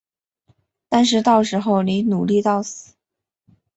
[0.89, 2.95] 但是到时候你努力到死